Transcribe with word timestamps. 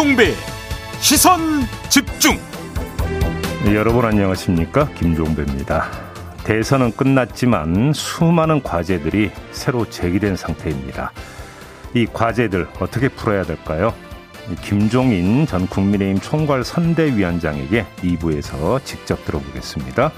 김종배. 0.00 0.32
시선 0.98 1.60
집중. 1.90 2.38
네, 3.66 3.74
여러분 3.74 4.06
안녕하십니까? 4.06 4.88
김종배입니다. 4.92 5.90
대선은 6.42 6.92
끝났지만 6.92 7.92
수많은 7.92 8.62
과제들이 8.62 9.30
새로 9.50 9.84
제기된 9.84 10.36
상태입니다. 10.36 11.12
이 11.92 12.06
과제들 12.06 12.68
어떻게 12.80 13.08
풀어야 13.08 13.42
될까요? 13.42 13.92
김종인 14.62 15.46
전 15.46 15.66
국민의힘 15.66 16.18
총괄 16.20 16.64
선대위원장에게 16.64 17.84
2부에서 17.98 18.82
직접 18.86 19.22
들어보겠습니다. 19.26 20.12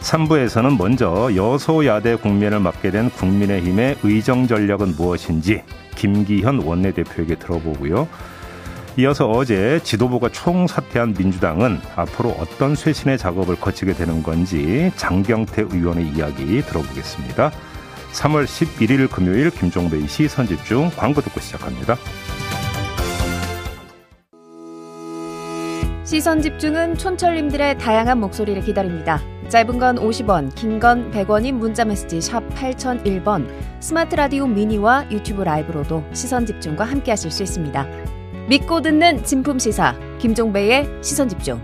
3부에서는 0.00 0.76
먼저 0.76 1.30
여소야대 1.34 2.16
국면을 2.16 2.60
맡게 2.60 2.90
된 2.90 3.08
국민의힘의 3.08 4.00
의정 4.02 4.46
전략은 4.46 4.96
무엇인지 4.96 5.62
김기현 5.96 6.58
원내대표에게 6.58 7.36
들어보고요. 7.36 8.06
이어서 8.98 9.30
어제 9.30 9.78
지도부가 9.84 10.28
총사퇴한 10.28 11.14
민주당은 11.16 11.80
앞으로 11.94 12.30
어떤 12.30 12.74
쇄신의 12.74 13.16
작업을 13.16 13.54
거치게 13.54 13.92
되는 13.92 14.24
건지 14.24 14.90
장경태 14.96 15.66
의원의 15.70 16.08
이야기 16.08 16.60
들어보겠습니다. 16.62 17.52
3월 18.12 18.44
11일 18.44 19.08
금요일 19.08 19.50
김종배의 19.50 20.08
시 20.08 20.26
선집 20.26 20.64
중 20.64 20.90
광고 20.96 21.20
듣고 21.20 21.38
시작합니다. 21.38 21.96
시선 26.02 26.42
집중은 26.42 26.96
촌철님들의 26.96 27.78
다양한 27.78 28.18
목소리를 28.18 28.60
기다립니다. 28.62 29.20
짧은 29.48 29.78
건 29.78 29.96
50원, 29.96 30.52
긴 30.56 30.80
건 30.80 31.12
100원인 31.12 31.52
문자 31.52 31.84
메시지 31.84 32.20
샵 32.20 32.42
8001번, 32.48 33.46
스마트 33.78 34.16
라디오 34.16 34.48
미니와 34.48 35.06
유튜브 35.12 35.42
라이브로도 35.42 36.02
시선 36.12 36.46
집중과 36.46 36.84
함께 36.84 37.12
하실 37.12 37.30
수 37.30 37.44
있습니다. 37.44 38.17
믿고 38.48 38.80
듣는 38.80 39.22
진품 39.24 39.58
시사 39.58 39.94
김종배의 40.18 40.86
시선 41.02 41.28
집중. 41.28 41.60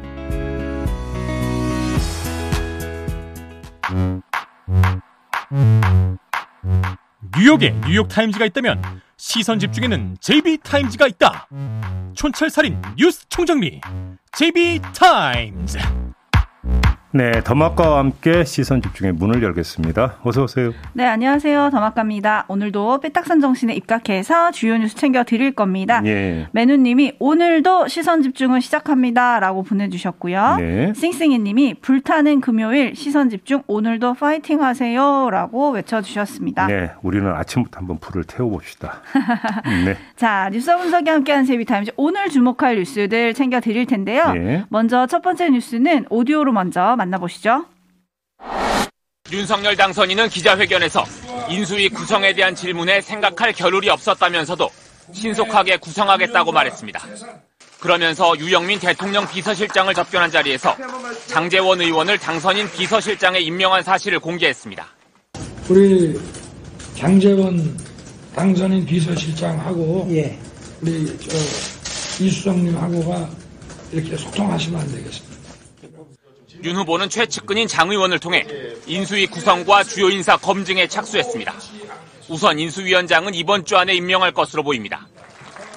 뉴욕에 7.38 7.74
뉴욕 7.86 8.06
타임즈가 8.06 8.44
있다면 8.44 8.82
시선 9.16 9.58
집중에는 9.58 10.18
JB타임즈가 10.20 11.06
있다. 11.06 11.48
촌철살인 12.14 12.80
뉴스 12.98 13.26
총정리 13.30 13.80
JB타임즈. 14.36 16.03
네, 17.16 17.30
더마카와 17.44 18.00
함께 18.00 18.42
시선 18.42 18.82
집중의 18.82 19.12
문을 19.12 19.40
열겠습니다. 19.40 20.16
어서 20.24 20.42
오세요. 20.42 20.72
네, 20.94 21.06
안녕하세요. 21.06 21.70
더마카입니다. 21.70 22.44
오늘도 22.48 22.98
삐딱선 22.98 23.40
정신에 23.40 23.72
입각해서 23.72 24.50
주요 24.50 24.76
뉴스 24.76 24.96
챙겨 24.96 25.22
드릴 25.22 25.52
겁니다. 25.52 26.02
예. 26.06 26.48
매누님이 26.50 27.12
오늘도 27.20 27.86
시선 27.86 28.20
집중을 28.20 28.60
시작합니다라고 28.62 29.62
보내주셨고요. 29.62 30.56
네. 30.58 30.92
싱싱이님이 30.96 31.74
불타는 31.74 32.40
금요일 32.40 32.96
시선 32.96 33.30
집중 33.30 33.62
오늘도 33.68 34.14
파이팅하세요라고 34.14 35.70
외쳐주셨습니다. 35.70 36.66
네, 36.66 36.90
우리는 37.02 37.32
아침부터 37.32 37.78
한번 37.78 37.98
불을 38.00 38.24
태워봅시다. 38.24 39.02
네. 39.84 39.96
자, 40.16 40.50
뉴스 40.52 40.76
분석이 40.76 41.08
함께하는 41.08 41.46
세비타임즈 41.46 41.92
오늘 41.96 42.28
주목할 42.28 42.74
뉴스들 42.74 43.34
챙겨 43.34 43.60
드릴 43.60 43.86
텐데요. 43.86 44.32
예. 44.34 44.64
먼저 44.68 45.06
첫 45.06 45.22
번째 45.22 45.50
뉴스는 45.50 46.06
오디오로 46.10 46.50
먼저 46.50 46.96
만나보시죠. 47.04 47.66
윤석열 49.32 49.76
당선인은 49.76 50.28
기자회견에서 50.28 51.04
인수위 51.48 51.88
구성에 51.88 52.34
대한 52.34 52.54
질문에 52.54 53.00
생각할 53.00 53.52
겨를이 53.52 53.88
없었다면서도 53.90 54.70
신속하게 55.12 55.78
구성하겠다고 55.78 56.52
말했습니다. 56.52 57.00
그러면서 57.80 58.36
유영민 58.38 58.78
대통령 58.78 59.28
비서실장을 59.28 59.92
접견한 59.92 60.30
자리에서 60.30 60.74
장재원 61.26 61.80
의원을 61.80 62.18
당선인 62.18 62.70
비서실장에 62.70 63.40
임명한 63.40 63.82
사실을 63.82 64.18
공개했습니다. 64.20 64.86
우리 65.68 66.18
장재원 66.96 67.76
당선인 68.34 68.86
비서실장하고 68.86 70.06
예. 70.10 70.38
우리 70.80 71.06
저 71.18 71.36
이수정님하고가 72.24 73.28
이렇게 73.92 74.16
소통하시면 74.16 74.80
안 74.80 74.92
되겠습니까? 74.92 75.33
윤 76.64 76.76
후보는 76.76 77.10
최측근인 77.10 77.68
장 77.68 77.90
의원을 77.90 78.18
통해 78.18 78.46
인수위 78.86 79.26
구성과 79.26 79.84
주요 79.84 80.08
인사 80.08 80.38
검증에 80.38 80.86
착수했습니다. 80.86 81.52
우선 82.30 82.58
인수위원장은 82.58 83.34
이번 83.34 83.66
주 83.66 83.76
안에 83.76 83.94
임명할 83.94 84.32
것으로 84.32 84.62
보입니다. 84.62 85.06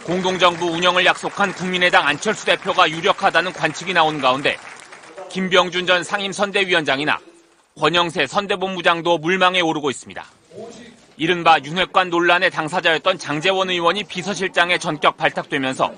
공동정부 0.06 0.68
운영을 0.68 1.06
약속한 1.06 1.52
국민의당 1.53 2.08
안철수 2.08 2.46
대표가 2.46 2.90
유력하다는 2.90 3.52
관측이 3.52 3.92
나오는 3.92 4.22
가운데 4.22 4.58
김병준 5.30 5.88
전 5.88 6.06
상임선대위원장이나 6.06 7.19
권영세 7.78 8.25
선대본부장도 8.25 9.18
물망에 9.18 9.59
오르고 9.59 9.90
있습니다. 9.90 10.25
이른바 11.18 11.59
윤핵관 11.59 12.09
논란의 12.09 12.50
당사자였던 12.50 13.18
장재원 13.18 13.69
의원이 13.69 14.06
비서실장에 14.06 14.78
전격 14.78 15.18
발탁되면서 15.18 15.92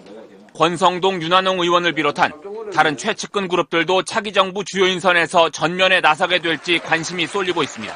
권성동, 0.60 1.22
윤한홍 1.22 1.62
의원을 1.62 1.94
비롯한 1.94 2.34
다른 2.74 2.98
최측근 2.98 3.48
그룹들도 3.48 4.04
차기 4.04 4.34
정부 4.34 4.66
주요 4.66 4.88
인선에서 4.88 5.52
전면에 5.52 6.02
나서게 6.02 6.40
될지 6.40 6.80
관심이 6.80 7.28
쏠리고 7.28 7.64
있습니다. 7.64 7.94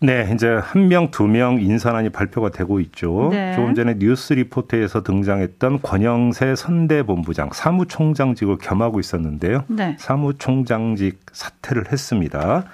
네, 0.00 0.28
이제 0.34 0.48
한 0.60 0.88
명, 0.88 1.12
두 1.12 1.28
명 1.28 1.60
인선안이 1.60 2.10
발표가 2.10 2.50
되고 2.50 2.80
있죠. 2.80 3.28
네. 3.30 3.54
조금 3.54 3.76
전에 3.76 3.94
뉴스 3.98 4.32
리포트에서 4.32 5.04
등장했던 5.04 5.80
권영세 5.82 6.56
선대본부장 6.56 7.50
사무총장직을 7.52 8.58
겸하고 8.58 8.98
있었는데요. 8.98 9.64
네. 9.68 9.96
사무총장직 10.00 11.20
사퇴를 11.32 11.92
했습니다. 11.92 12.64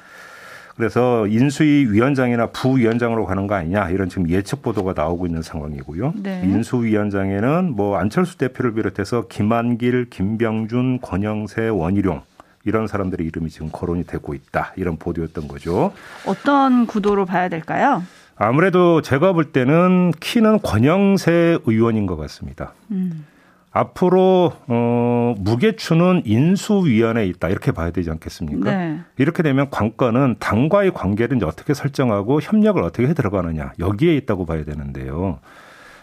그래서 0.82 1.28
인수위 1.28 1.87
위원장이나 1.93 2.47
부위원장으로 2.47 3.25
가는 3.25 3.47
거 3.47 3.54
아니냐 3.54 3.91
이런 3.91 4.09
지금 4.09 4.28
예측 4.28 4.62
보도가 4.62 4.94
나오고 4.97 5.26
있는 5.26 5.41
상황이고요. 5.41 6.15
네. 6.16 6.43
인수위원장에는 6.43 7.76
뭐 7.76 7.98
안철수 7.98 8.37
대표를 8.37 8.75
비롯해서 8.75 9.28
김한길, 9.28 10.10
김병준, 10.10 11.00
권영세, 11.00 11.69
원희룡 11.69 12.22
이런 12.65 12.88
사람들의 12.88 13.25
이름이 13.25 13.48
지금 13.50 13.69
거론이 13.70 14.06
되고 14.09 14.34
있다 14.34 14.72
이런 14.75 14.97
보도였던 14.97 15.47
거죠. 15.47 15.93
어떤 16.26 16.87
구도로 16.88 17.26
봐야 17.26 17.49
될까요? 17.49 18.03
아무래도 18.34 19.03
제가 19.03 19.34
볼 19.34 19.53
때는 19.53 20.10
키는 20.19 20.62
권영세 20.62 21.59
의원인 21.64 22.06
것 22.06 22.16
같습니다. 22.16 22.72
음. 22.91 23.25
앞으로 23.72 24.53
어, 24.66 25.34
무게추는 25.38 26.22
인수위원회에 26.27 27.27
있다 27.27 27.49
이렇게 27.49 27.72
봐야 27.72 27.91
되지 27.91 28.10
않겠습니까? 28.10 28.71
네. 28.71 29.00
이렇게 29.16 29.43
되면 29.43 29.71
관건은 29.71 30.37
당과의 30.38 30.93
관계를 30.93 31.38
이제 31.38 31.47
어떻게 31.47 31.72
설정하고 31.72 32.41
협력을 32.41 32.81
어떻게 32.82 33.09
해 33.09 33.15
들어가느냐 33.15 33.72
여기에 33.78 34.15
있다고 34.16 34.44
봐야 34.44 34.65
되는데요. 34.65 35.38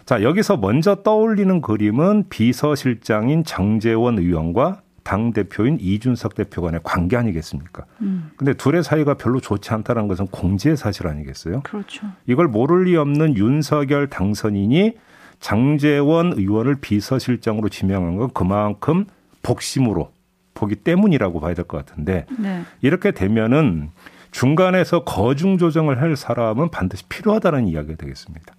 자 0.04 0.22
여기서 0.22 0.56
먼저 0.56 0.96
떠올리는 0.96 1.60
그림은 1.60 2.24
비서실장인 2.28 3.44
장재원 3.44 4.18
의원과 4.18 4.82
당 5.04 5.32
대표인 5.32 5.78
이준석 5.80 6.34
대표 6.34 6.62
간의 6.62 6.80
관계 6.82 7.16
아니겠습니까? 7.16 7.84
음. 8.02 8.30
근데 8.36 8.52
둘의 8.54 8.82
사이가 8.82 9.14
별로 9.14 9.40
좋지 9.40 9.72
않다는 9.72 10.08
것은 10.08 10.26
공지의 10.26 10.76
사실 10.76 11.06
아니겠어요? 11.06 11.60
그렇죠. 11.62 12.06
이걸 12.26 12.48
모를 12.48 12.84
리 12.84 12.96
없는 12.96 13.36
윤석열 13.36 14.08
당선인이 14.08 14.94
장재원 15.40 16.34
의원을 16.36 16.76
비서실장으로 16.76 17.68
지명한 17.68 18.16
건 18.16 18.30
그만큼 18.32 19.06
복심으로 19.42 20.12
보기 20.54 20.76
때문이라고 20.76 21.40
봐야 21.40 21.54
될 21.54 21.64
것 21.64 21.84
같은데 21.84 22.26
네. 22.38 22.62
이렇게 22.82 23.10
되면은 23.12 23.90
중간에서 24.30 25.04
거중 25.04 25.58
조정을 25.58 26.00
할 26.00 26.14
사람은 26.16 26.70
반드시 26.70 27.04
필요하다는 27.08 27.66
이야기가 27.66 27.96
되겠습니다. 27.96 28.54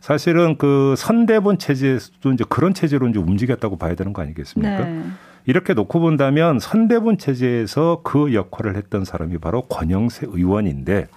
사실은 0.00 0.56
그 0.58 0.94
선대본 0.96 1.58
체제에서도 1.58 2.32
이제 2.32 2.44
그런 2.48 2.74
체제로 2.74 3.06
이제 3.08 3.20
움직였다고 3.20 3.76
봐야 3.76 3.94
되는 3.94 4.12
거 4.12 4.22
아니겠습니까? 4.22 4.84
네. 4.84 5.02
이렇게 5.44 5.74
놓고 5.74 6.00
본다면 6.00 6.58
선대본 6.58 7.18
체제에서 7.18 8.00
그 8.02 8.32
역할을 8.34 8.74
했던 8.76 9.04
사람이 9.04 9.38
바로 9.38 9.62
권영세 9.62 10.26
의원인데 10.28 11.08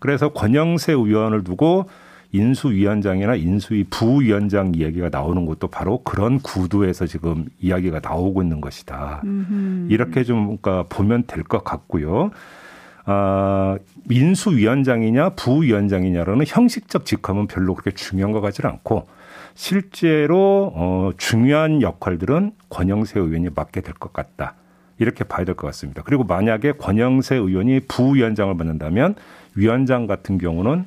그래서 0.00 0.30
권영세 0.30 0.92
의원을 0.92 1.44
두고 1.44 1.88
인수위원장이나 2.34 3.36
인수위 3.36 3.84
부위원장 3.84 4.72
이야기가 4.74 5.08
나오는 5.10 5.46
것도 5.46 5.68
바로 5.68 6.02
그런 6.02 6.40
구도에서 6.40 7.06
지금 7.06 7.46
이야기가 7.60 8.00
나오고 8.02 8.42
있는 8.42 8.60
것이다. 8.60 9.20
음흠. 9.24 9.86
이렇게 9.90 10.24
좀 10.24 10.56
그러니까 10.60 10.84
보면 10.88 11.24
될 11.28 11.44
것 11.44 11.62
같고요. 11.62 12.30
아, 13.06 13.76
인수위원장이냐 14.10 15.30
부위원장이냐로는 15.30 16.44
형식적 16.48 17.04
직함은 17.04 17.46
별로 17.46 17.74
그렇게 17.74 17.92
중요한 17.92 18.32
것 18.32 18.40
같지는 18.40 18.68
않고 18.70 19.06
실제로 19.54 20.72
어, 20.74 21.10
중요한 21.16 21.82
역할들은 21.82 22.52
권영세 22.68 23.20
의원이 23.20 23.50
맡게 23.54 23.80
될 23.82 23.94
것 23.94 24.12
같다. 24.12 24.54
이렇게 24.98 25.22
봐야 25.22 25.44
될 25.44 25.54
것 25.54 25.66
같습니다. 25.68 26.02
그리고 26.04 26.24
만약에 26.24 26.72
권영세 26.72 27.36
의원이 27.36 27.80
부위원장을 27.86 28.52
맡는다면 28.54 29.14
위원장 29.54 30.06
같은 30.08 30.38
경우는 30.38 30.84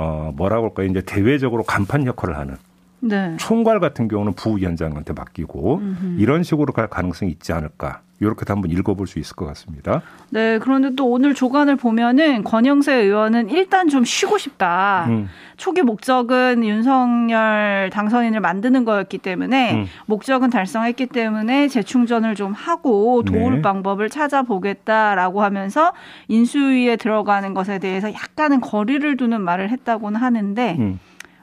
어, 0.00 0.30
뭐라고 0.36 0.66
할까요? 0.68 0.86
이제 0.86 1.02
대외적으로 1.04 1.64
간판 1.64 2.06
역할을 2.06 2.38
하는 2.38 2.56
네. 3.00 3.36
총괄 3.38 3.80
같은 3.80 4.08
경우는 4.08 4.34
부위원장한테 4.34 5.12
맡기고 5.12 5.78
음흠. 5.78 6.16
이런 6.18 6.42
식으로 6.42 6.72
갈 6.72 6.88
가능성이 6.88 7.30
있지 7.30 7.52
않을까. 7.52 8.02
이렇게도 8.20 8.52
한번 8.52 8.70
읽어볼 8.72 9.06
수 9.06 9.18
있을 9.20 9.36
것 9.36 9.46
같습니다. 9.46 10.02
네, 10.30 10.58
그런데 10.58 10.90
또 10.96 11.08
오늘 11.08 11.34
조간을 11.34 11.76
보면은 11.76 12.42
권영세 12.42 12.92
의원은 12.92 13.50
일단 13.50 13.88
좀 13.88 14.04
쉬고 14.04 14.38
싶다. 14.38 15.06
음. 15.08 15.28
초기 15.56 15.82
목적은 15.82 16.64
윤석열 16.64 17.90
당선인을 17.92 18.40
만드는 18.40 18.84
거였기 18.84 19.18
때문에 19.18 19.74
음. 19.74 19.86
목적은 20.06 20.50
달성했기 20.50 21.06
때문에 21.06 21.68
재충전을 21.68 22.34
좀 22.34 22.52
하고 22.52 23.22
도울 23.22 23.56
네. 23.56 23.62
방법을 23.62 24.10
찾아보겠다라고 24.10 25.42
하면서 25.42 25.92
인수위에 26.26 26.96
들어가는 26.96 27.54
것에 27.54 27.78
대해서 27.78 28.12
약간은 28.12 28.60
거리를 28.60 29.16
두는 29.16 29.40
말을 29.42 29.70
했다고는 29.70 30.20
하는데 30.20 30.76
음. 30.78 30.98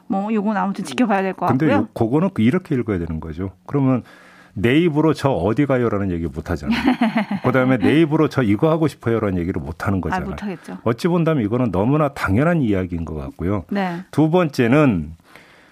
뭐 0.07 0.33
요건 0.33 0.57
아무튼 0.57 0.85
지켜봐야 0.85 1.21
될 1.21 1.33
것 1.33 1.47
같고요. 1.47 1.69
근데 1.69 1.87
그거는 1.93 2.29
이렇게 2.37 2.75
읽어야 2.75 2.99
되는 2.99 3.19
거죠. 3.19 3.51
그러면 3.65 4.03
내 4.53 4.77
입으로 4.79 5.13
저 5.13 5.31
어디 5.31 5.65
가요라는 5.65 6.11
얘기 6.11 6.27
못 6.27 6.49
하잖아요. 6.49 6.77
그다음에 7.43 7.77
내 7.77 7.99
입으로 8.01 8.29
저 8.29 8.41
이거 8.41 8.69
하고 8.69 8.87
싶어요라는 8.87 9.37
얘기를 9.39 9.61
못 9.61 9.85
하는 9.85 9.99
거잖아요. 9.99 10.27
아, 10.27 10.29
못 10.29 10.41
하겠죠. 10.43 10.77
어찌 10.83 11.07
본다면 11.09 11.43
이거는 11.43 11.71
너무나 11.71 12.09
당연한 12.09 12.61
이야기인 12.61 13.03
것 13.03 13.15
같고요. 13.15 13.65
네. 13.69 13.97
두 14.11 14.29
번째는 14.29 15.13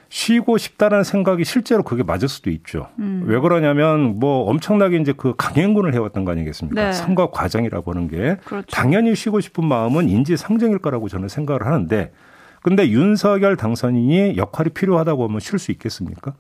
쉬고 0.10 0.58
싶다는 0.60 1.04
생각이 1.04 1.44
실제로 1.46 1.82
그게 1.82 2.04
맞을 2.04 2.28
수도 2.28 2.52
있죠. 2.52 2.88
음. 3.00 3.24
왜 3.26 3.40
그러냐면 3.40 4.20
뭐 4.20 4.48
엄청나게 4.50 4.98
이제 4.98 5.14
그 5.16 5.34
강행군을 5.38 5.94
해왔던 5.94 6.24
거 6.26 6.32
아니겠습니까? 6.34 6.84
네. 6.84 6.92
선거 6.92 7.32
과정이라고 7.32 7.92
하는 7.94 8.08
게 8.10 8.38
그렇죠. 8.44 8.68
당연히 8.70 9.16
쉬고 9.16 9.40
싶은 9.40 9.66
마음은 9.66 10.10
인지 10.10 10.38
상정일 10.38 10.78
거라고 10.80 11.08
저는 11.08 11.30
생각을 11.30 11.66
하는데 11.66 12.12
근데 12.64 12.90
윤석열 12.90 13.56
당선인이 13.58 14.38
역할이 14.38 14.70
필요하다고 14.72 15.28
하면 15.28 15.40
쉴 15.40 15.60
수 15.60 15.72
있겠습니까? 15.72 16.34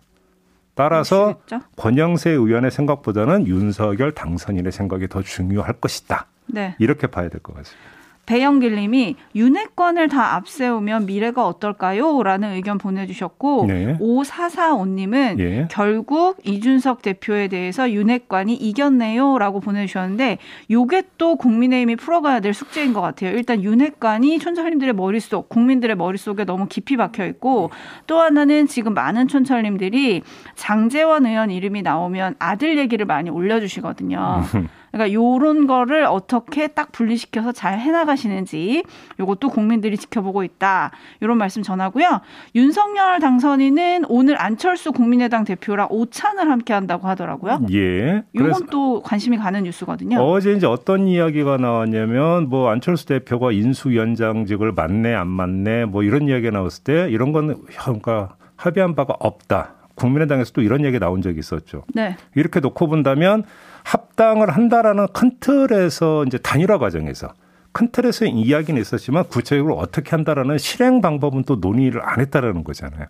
따라서 0.73 1.39
권영세 1.75 2.31
의원의 2.31 2.71
생각보다는 2.71 3.45
윤석열 3.45 4.13
당선인의 4.13 4.71
생각이 4.71 5.07
더 5.09 5.21
중요할 5.21 5.73
것이다. 5.73 6.25
네. 6.47 6.75
이렇게 6.79 7.07
봐야 7.07 7.29
될 7.29 7.39
것 7.41 7.53
같습니다. 7.55 7.92
배영길 8.25 8.75
님이 8.75 9.15
윤회권을 9.35 10.07
다 10.07 10.35
앞세우면 10.35 11.05
미래가 11.07 11.45
어떨까요? 11.45 12.23
라는 12.23 12.53
의견 12.53 12.77
보내주셨고 12.77 13.65
네. 13.67 13.97
5445 13.99 14.85
님은 14.85 15.39
예. 15.39 15.67
결국 15.69 16.37
이준석 16.43 17.01
대표에 17.01 17.49
대해서 17.49 17.91
윤회관이 17.91 18.53
이겼네요 18.53 19.37
라고 19.37 19.59
보내주셨는데 19.59 20.37
요게 20.71 21.03
또 21.17 21.35
국민의힘이 21.35 21.97
풀어가야 21.97 22.39
될 22.39 22.53
숙제인 22.53 22.93
것 22.93 23.01
같아요. 23.01 23.31
일단 23.31 23.61
윤회관이 23.61 24.39
촌철님들의 24.39 24.93
머릿속 24.93 25.49
국민들의 25.49 25.95
머릿속에 25.97 26.45
너무 26.45 26.67
깊이 26.67 26.95
박혀 26.95 27.25
있고 27.25 27.71
또 28.07 28.21
하나는 28.21 28.67
지금 28.67 28.93
많은 28.93 29.27
촌철님들이 29.27 30.21
장재원 30.55 31.25
의원 31.25 31.51
이름이 31.51 31.81
나오면 31.81 32.35
아들 32.39 32.77
얘기를 32.77 33.05
많이 33.05 33.29
올려주시거든요. 33.29 34.43
그러니까 34.93 35.11
요런 35.11 35.65
거를 35.65 36.05
어떻게 36.05 36.67
딱 36.67 36.91
분리시켜서 36.91 37.51
잘 37.51 37.79
해나가시는지 37.79 38.83
요것도 39.19 39.49
국민들이 39.49 39.97
지켜보고 39.97 40.43
있다. 40.43 40.91
이런 41.19 41.39
말씀 41.39 41.63
전하고요. 41.63 42.21
윤석열 42.53 43.19
당선인은 43.19 44.05
오늘 44.07 44.39
안철수 44.39 44.91
국민의당 44.91 45.45
대표랑 45.45 45.87
오찬을 45.89 46.47
함께 46.47 46.73
한다고 46.73 47.07
하더라고요. 47.07 47.65
예. 47.73 48.23
요건 48.35 48.67
또 48.67 49.01
관심이 49.01 49.37
가는 49.37 49.63
뉴스거든요. 49.63 50.19
어제 50.19 50.53
이제 50.53 50.67
어떤 50.67 51.07
이야기가 51.07 51.57
나왔냐면 51.57 52.47
뭐 52.49 52.69
안철수 52.69 53.07
대표가 53.07 53.51
인수위원장직을 53.51 54.73
맞네 54.73 55.15
안 55.15 55.27
맞네 55.27 55.85
뭐 55.85 56.03
이런 56.03 56.27
이야기가 56.27 56.51
나왔을 56.51 56.83
때 56.83 57.07
이런 57.09 57.31
건 57.31 57.63
그러니까 57.65 58.35
합의한 58.57 58.93
바가 58.93 59.15
없다. 59.19 59.82
국민의당에서도 59.95 60.61
이런 60.61 60.83
얘기 60.85 60.99
나온 60.99 61.21
적이 61.21 61.39
있었죠. 61.39 61.83
네. 61.93 62.15
이렇게 62.35 62.59
놓고 62.59 62.87
본다면 62.87 63.43
합당을 63.83 64.49
한다라는 64.49 65.07
큰 65.13 65.31
틀에서 65.39 66.23
이제 66.25 66.37
단일화 66.37 66.77
과정에서 66.77 67.33
큰 67.71 67.91
틀에서 67.91 68.25
이야기는 68.25 68.79
있었지만 68.79 69.25
구체적으로 69.25 69.75
어떻게 69.75 70.11
한다라는 70.11 70.57
실행 70.57 71.01
방법은 71.01 71.43
또 71.43 71.55
논의를 71.55 72.01
안 72.03 72.21
했다라는 72.21 72.63
거잖아요. 72.63 73.07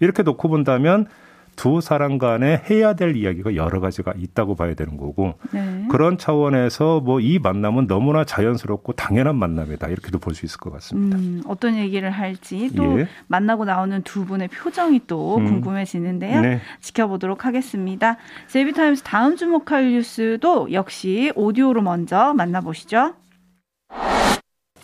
이렇게 0.00 0.22
놓고 0.22 0.48
본다면 0.48 1.06
두 1.56 1.80
사람 1.80 2.18
간에 2.18 2.62
해야 2.70 2.94
될 2.94 3.16
이야기가 3.16 3.56
여러 3.56 3.80
가지가 3.80 4.14
있다고 4.16 4.54
봐야 4.54 4.74
되는 4.74 4.96
거고 4.96 5.34
네. 5.52 5.86
그런 5.90 6.18
차원에서 6.18 7.00
뭐 7.00 7.24
이 7.24 7.38
만남은 7.38 7.86
너무나 7.86 8.24
자연스럽고 8.24 8.92
당연한 8.94 9.36
만남이다 9.36 9.88
이렇게도 9.88 10.18
볼 10.18 10.34
수 10.34 10.44
있을 10.46 10.58
것 10.58 10.72
같습니다. 10.74 11.16
음, 11.16 11.42
어떤 11.46 11.76
얘기를 11.76 12.10
할지 12.10 12.70
또 12.76 13.00
예. 13.00 13.08
만나고 13.28 13.64
나오는 13.64 14.02
두 14.02 14.24
분의 14.26 14.48
표정이 14.48 15.02
또 15.06 15.36
음. 15.38 15.46
궁금해지는데요. 15.46 16.40
네. 16.40 16.60
지켜보도록 16.80 17.46
하겠습니다. 17.46 18.16
제비타임스 18.48 19.04
다음 19.04 19.36
주목할 19.36 19.92
뉴스도 19.92 20.72
역시 20.72 21.32
오디오로 21.36 21.82
먼저 21.82 22.34
만나보시죠. 22.34 23.14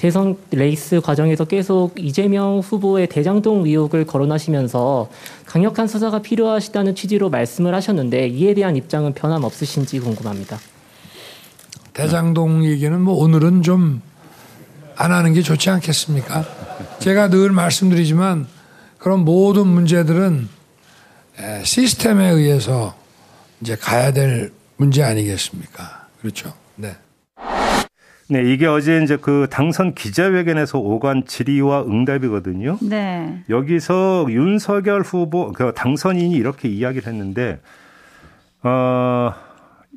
대선 0.01 0.39
레이스 0.51 1.01
과정에서 1.01 1.45
계속 1.45 1.93
이재명 1.99 2.61
후보의 2.61 3.07
대장동 3.09 3.67
의혹을 3.67 4.07
거론하시면서 4.07 5.11
강력한 5.45 5.87
수사가 5.87 6.23
필요하시다는 6.23 6.95
취지로 6.95 7.29
말씀을 7.29 7.75
하셨는데 7.75 8.29
이에 8.29 8.55
대한 8.55 8.77
입장은 8.77 9.13
변함없으신지 9.13 10.01
궁금합니다. 10.01 10.59
대장동 11.93 12.65
얘기는 12.65 12.99
뭐 13.01 13.15
오늘은 13.17 13.63
좀 13.63 14.11
안 15.01 15.13
하는 15.13 15.33
게 15.33 15.41
좋지 15.41 15.71
않겠습니까? 15.71 16.45
제가 16.99 17.31
늘 17.31 17.53
말씀드리지만 17.53 18.47
그런 18.99 19.21
모든 19.21 19.67
문제들은 19.67 20.47
시스템에 21.65 22.29
의해서 22.29 22.95
이제 23.63 23.77
가야 23.77 24.13
될 24.13 24.53
문제 24.77 25.03
아니겠습니까? 25.03 26.09
그렇죠. 26.21 26.53
네. 28.31 28.43
네, 28.43 28.53
이게 28.53 28.67
어제 28.67 29.03
이제 29.03 29.17
그 29.17 29.49
당선 29.51 29.95
기자회견에서 29.95 30.79
오간 30.79 31.25
질의와 31.27 31.83
응답이거든요. 31.83 32.79
네. 32.81 33.43
여기서 33.49 34.27
윤석열 34.31 35.03
후보, 35.03 35.53
그 35.53 35.73
당선인이 35.75 36.35
이렇게 36.35 36.69
이야기를 36.69 37.13
했는데, 37.13 37.59
어, 38.63 39.33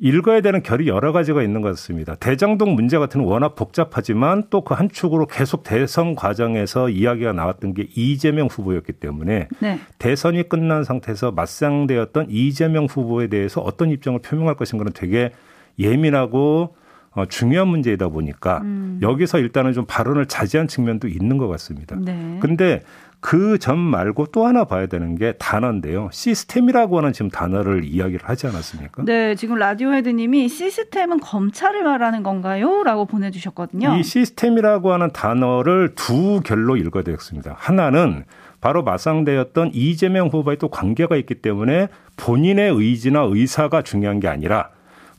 읽어야 0.00 0.40
되는 0.40 0.62
결이 0.64 0.88
여러 0.88 1.12
가지가 1.12 1.44
있는 1.44 1.60
것 1.60 1.68
같습니다. 1.68 2.16
대장동 2.16 2.74
문제 2.74 2.98
같은 2.98 3.22
건 3.22 3.30
워낙 3.30 3.54
복잡하지만 3.54 4.42
또 4.50 4.62
그 4.62 4.74
한 4.74 4.88
축으로 4.88 5.26
계속 5.26 5.62
대선 5.62 6.16
과정에서 6.16 6.88
이야기가 6.88 7.32
나왔던 7.32 7.74
게 7.74 7.86
이재명 7.94 8.48
후보였기 8.50 8.94
때문에 8.94 9.46
네. 9.60 9.78
대선이 10.00 10.48
끝난 10.48 10.82
상태에서 10.82 11.30
맞상대였던 11.30 12.26
이재명 12.28 12.86
후보에 12.86 13.28
대해서 13.28 13.60
어떤 13.60 13.90
입장을 13.90 14.18
표명할 14.20 14.56
것인가는 14.56 14.92
되게 14.92 15.30
예민하고 15.78 16.74
어, 17.14 17.26
중요한 17.26 17.68
문제이다 17.68 18.08
보니까 18.08 18.58
음. 18.62 18.98
여기서 19.02 19.38
일단은 19.38 19.72
좀 19.72 19.84
발언을 19.86 20.26
자제한 20.26 20.68
측면도 20.68 21.08
있는 21.08 21.38
것 21.38 21.48
같습니다. 21.48 21.96
네. 21.98 22.38
근데 22.40 22.82
그 23.20 23.56
점 23.58 23.78
말고 23.78 24.26
또 24.26 24.46
하나 24.46 24.64
봐야 24.64 24.84
되는 24.86 25.16
게 25.16 25.32
단어인데요. 25.38 26.10
시스템이라고 26.12 26.98
하는 26.98 27.14
지금 27.14 27.30
단어를 27.30 27.84
이야기를 27.84 28.28
하지 28.28 28.46
않았습니까? 28.46 29.04
네, 29.06 29.34
지금 29.34 29.56
라디오 29.56 29.94
헤드님이 29.94 30.48
시스템은 30.50 31.20
검찰을 31.20 31.84
말하는 31.84 32.22
건가요? 32.22 32.82
라고 32.82 33.06
보내주셨거든요. 33.06 33.96
이 33.96 34.02
시스템이라고 34.02 34.92
하는 34.92 35.10
단어를 35.12 35.94
두 35.94 36.42
결로 36.44 36.76
읽어야 36.76 37.02
되겠습니다. 37.02 37.54
하나는 37.56 38.24
바로 38.60 38.82
맞상대였던 38.82 39.70
이재명 39.72 40.28
후보에 40.28 40.56
또 40.56 40.68
관계가 40.68 41.16
있기 41.16 41.36
때문에 41.36 41.88
본인의 42.18 42.72
의지나 42.74 43.26
의사가 43.30 43.80
중요한 43.82 44.20
게 44.20 44.28
아니라 44.28 44.68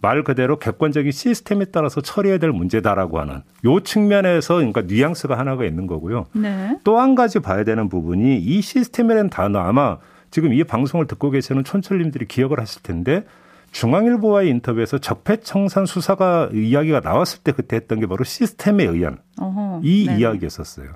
말 0.02 0.24
그대로 0.24 0.58
객관적인 0.58 1.12
시스템에 1.12 1.66
따라서 1.66 2.02
처리해야 2.02 2.38
될 2.38 2.52
문제다라고 2.52 3.20
하는 3.20 3.42
요 3.66 3.80
측면에서 3.80 4.56
그러니까 4.56 4.82
뉘앙스가 4.82 5.38
하나가 5.38 5.66
있는 5.66 5.88
거고요. 5.88 6.26
네. 6.34 6.78
또한 6.84 7.16
가지 7.16 7.40
봐야 7.40 7.64
되는 7.64 7.90
부분이 7.90 8.38
이 8.38 8.62
시스템이라는 8.62 9.30
단어 9.30 9.60
아마 9.60 9.98
지금 10.32 10.54
이 10.54 10.64
방송을 10.64 11.08
듣고 11.08 11.32
계시는 11.32 11.64
촌철님들이 11.64 12.28
기억을 12.28 12.60
하실 12.60 12.84
텐데 12.84 13.24
중앙일보와의 13.72 14.50
인터뷰에서 14.50 15.00
적폐청산 15.00 15.86
수사가 15.86 16.50
이야기가 16.54 17.02
나왔을 17.02 17.40
때 17.44 17.52
그때 17.52 17.76
했던 17.76 18.00
게 18.00 18.06
바로 18.06 18.24
시스템에 18.24 18.86
의한 18.86 19.18
어허, 19.40 19.82
이 19.84 20.06
네. 20.08 20.18
이야기였었어요. 20.18 20.88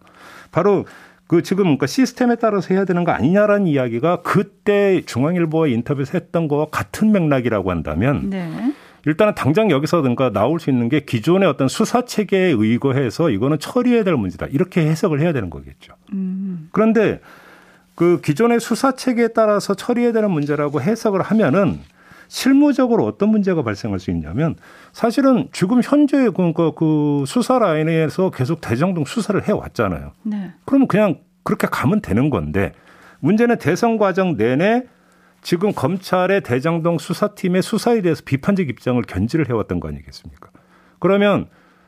바로 0.51 0.85
그 1.27 1.43
지금 1.43 1.65
그러니까 1.65 1.87
시스템에 1.87 2.37
따라서 2.37 2.73
해야 2.73 2.85
되는 2.85 3.03
거 3.03 3.11
아니냐라는 3.11 3.67
이야기가 3.67 4.21
그때 4.23 5.01
중앙일보와 5.05 5.67
인터뷰에서 5.67 6.11
했던 6.17 6.47
거와 6.47 6.67
같은 6.71 7.11
맥락이라고 7.11 7.69
한다면 7.69 8.29
네. 8.29 8.73
일단은 9.05 9.35
당장 9.35 9.71
여기서 9.71 10.01
그러니까 10.01 10.31
나올 10.31 10.59
수 10.59 10.69
있는 10.69 10.89
게 10.89 11.01
기존의 11.01 11.47
어떤 11.47 11.67
수사 11.67 12.05
체계에 12.05 12.49
의거해서 12.49 13.29
이거는 13.29 13.59
처리해야 13.59 14.03
될 14.03 14.15
문제다. 14.15 14.47
이렇게 14.47 14.81
해석을 14.81 15.21
해야 15.21 15.33
되는 15.33 15.49
거겠죠. 15.49 15.93
음. 16.13 16.69
그런데 16.71 17.19
그 17.95 18.21
기존의 18.21 18.59
수사 18.59 18.93
체계에 18.93 19.29
따라서 19.29 19.73
처리해야 19.73 20.11
되는 20.11 20.31
문제라고 20.31 20.81
해석을 20.81 21.21
하면은 21.21 21.79
실무적으로 22.29 23.05
어떤 23.05 23.29
문제가 23.29 23.63
발생할 23.63 23.99
수 23.99 24.11
있냐면 24.11 24.55
사실은 24.93 25.49
지금 25.51 25.81
현재 25.83 26.29
그러니까 26.29 26.71
그 26.71 27.23
수사 27.27 27.57
라인에서 27.59 28.29
계속 28.29 28.61
대장동 28.61 29.05
수사를 29.05 29.47
해 29.47 29.51
왔잖아요. 29.51 30.11
네. 30.23 30.51
그러면 30.63 30.87
그냥 30.87 31.17
그렇게 31.43 31.67
가면 31.69 32.01
되는 32.01 32.29
건데 32.29 32.71
문제는 33.19 33.57
대선 33.57 33.97
과정 33.97 34.37
내내 34.37 34.83
지금 35.41 35.71
검찰의 35.73 36.41
대장동 36.43 36.97
수사팀의 36.97 37.61
수사에 37.61 38.01
대해서 38.01 38.21
비판적 38.25 38.69
입장을 38.69 39.01
견지를 39.03 39.49
해왔던 39.49 39.79
거 39.79 39.87
아니겠습니까? 39.87 40.49
그러면 40.99 41.47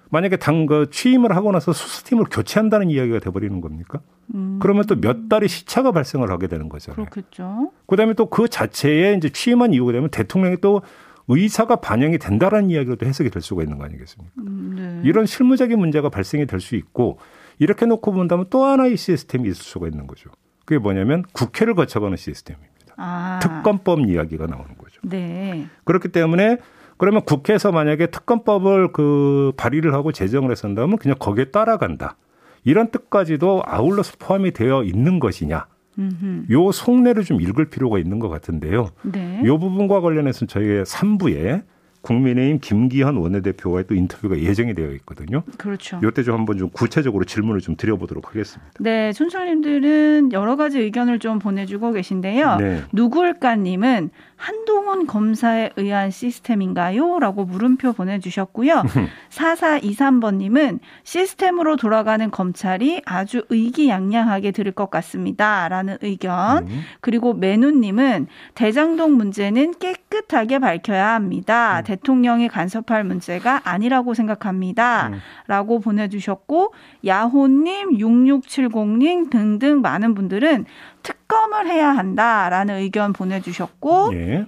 만약에 0.10 0.38
당그 0.38 0.89
취임을 0.91 1.36
하고 1.36 1.51
나서 1.51 1.72
수사팀을 1.74 2.25
교체한다는 2.31 2.89
이야기가 2.89 3.20
돼버리는 3.20 3.62
겁니까? 3.62 4.01
음. 4.36 4.60
그러면 4.62 4.86
또 4.86 4.96
몇 4.96 5.29
달의 5.29 5.48
시차가 5.50 5.91
발생을 5.91 6.29
하게 6.29 6.48
되는 6.48 6.67
거잖아요. 6.70 7.05
그렇겠죠. 7.05 7.72
그다음에 7.88 8.13
또 8.13 8.25
그 8.29 8.48
자체에 8.50 9.15
이제 9.15 9.29
취임한 9.29 9.74
이유가 9.74 9.91
되면 9.93 10.10
대통령이 10.10 10.58
또 10.62 10.81
의사가 11.27 11.77
반영이 11.77 12.17
된다라는 12.17 12.70
이야기로 12.72 12.96
또 12.98 13.05
해석이 13.05 13.29
될 13.29 13.41
수가 13.41 13.63
있는 13.63 13.77
거 13.77 13.86
아니겠습니까? 13.86 14.34
음, 14.39 14.74
네. 14.75 15.01
이런 15.10 15.25
실무적인 15.25 15.77
문제가 15.79 16.10
발생이 16.10 16.46
될 16.46 16.60
수 16.60 16.75
있고 16.75 17.20
이렇게 17.60 17.86
놓고 17.86 18.12
본다면 18.12 18.48
또 18.50 18.65
하나의 18.65 18.98
시스템이 18.98 19.48
있을 19.50 19.63
수가 19.63 19.88
있는 19.88 20.08
거죠. 20.08 20.29
그게 20.65 20.77
뭐냐면 20.77 21.24
국회를 21.34 21.74
거쳐가는 21.75 22.17
시스템입니다. 22.17 22.71
아. 22.98 23.39
특검법 23.41 24.01
이야기가 24.01 24.48
나오는 24.48 24.77
거죠. 24.77 25.01
네. 25.03 25.67
그렇기 25.83 26.10
때문에 26.10 26.57
그러면 26.98 27.24
국회에서 27.24 27.71
만약에 27.71 28.07
특검법을 28.07 28.91
그 28.91 29.53
발의를 29.57 29.93
하고 29.93 30.12
제정을 30.12 30.55
한다면 30.62 30.98
그냥 30.98 31.17
거기에 31.19 31.45
따라간다. 31.45 32.15
이런 32.63 32.91
뜻까지도 32.91 33.63
아울러서 33.65 34.17
포함이 34.19 34.51
되어 34.51 34.83
있는 34.83 35.19
것이냐. 35.19 35.65
음흠. 35.98 36.45
요 36.51 36.71
속내를 36.71 37.24
좀 37.24 37.41
읽을 37.41 37.65
필요가 37.65 37.98
있는 37.98 38.19
것 38.19 38.29
같은데요. 38.29 38.89
네. 39.01 39.41
요 39.45 39.57
부분과 39.57 40.00
관련해서는 40.01 40.48
저희의 40.48 40.86
3부에 40.86 41.63
국민의힘 42.01 42.60
김기현 42.60 43.17
원내대표와의 43.17 43.86
또 43.88 43.96
인터뷰가 43.96 44.39
예정이 44.39 44.74
되어 44.74 44.91
있거든요. 44.93 45.43
그렇죠. 45.58 46.00
이때 46.03 46.24
좀 46.24 46.36
한번 46.36 46.58
좀 46.58 46.70
구체적으로 46.70 47.25
질문을 47.25 47.62
좀 47.62 47.75
드려보도록 47.75 48.29
하겠습니다. 48.29 48.72
네, 48.79 49.13
촌철님들은 49.13 50.31
여러 50.34 50.55
가지 50.55 50.79
의견을 50.79 51.20
좀 51.20 51.39
보내주고 51.39 51.91
계신데요. 51.91 52.58
네. 52.58 52.81
누굴까님은 52.91 54.10
한동훈 54.36 55.05
검사에 55.05 55.70
의한 55.75 56.10
시스템인가요? 56.10 57.20
라고 57.20 57.46
물음표 57.46 57.93
보내주셨고요. 57.93 58.84
4423번님은 59.29 60.79
시스템으로 61.03 61.75
돌아가는 61.75 62.31
검찰이 62.31 63.03
아주 63.05 63.46
의기양양하게 63.50 64.51
들을 64.51 64.72
것 64.72 64.89
같습니다. 64.89 65.70
라는 65.70 65.98
의견. 66.01 66.63
음. 66.67 66.81
그리고 67.01 67.36
매누님은 67.36 68.27
대장동 68.55 69.15
문제는 69.15 69.75
깨끗하게 69.77 70.58
밝혀야 70.58 71.13
합니다. 71.13 71.79
음. 71.79 71.84
대통령이 71.91 72.48
간섭할 72.48 73.03
문제가 73.03 73.62
아니라고 73.65 74.13
생각합니다. 74.13 75.10
음. 75.10 75.19
라고 75.48 75.79
보내주셨고, 75.79 76.74
야호님, 77.05 77.98
6670님 77.98 79.29
등등 79.29 79.81
많은 79.81 80.15
분들은 80.15 80.65
특검을 81.03 81.67
해야 81.67 81.89
한다라는 81.89 82.77
의견 82.77 83.12
보내주셨고, 83.12 84.13
예. 84.13 84.45